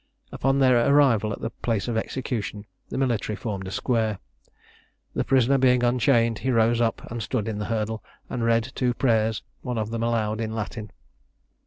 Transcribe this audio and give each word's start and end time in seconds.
Upon 0.31 0.57
their 0.57 0.91
arrival 0.91 1.31
at 1.31 1.41
the 1.41 1.51
place 1.51 1.87
of 1.87 1.95
execution, 1.95 2.65
the 2.89 2.97
military 2.97 3.35
formed 3.35 3.67
a 3.67 3.71
square. 3.71 4.17
The 5.13 5.23
prisoner 5.23 5.59
being 5.59 5.83
unchained, 5.83 6.39
he 6.39 6.49
rose 6.49 6.81
up 6.81 7.05
and 7.11 7.21
stood 7.21 7.47
in 7.47 7.59
the 7.59 7.65
hurdle, 7.69 8.03
and 8.27 8.43
read 8.43 8.63
two 8.73 8.95
prayers, 8.95 9.43
one 9.61 9.77
of 9.77 9.91
them 9.91 10.01
aloud 10.01 10.41
in 10.41 10.55
Latin. 10.55 10.89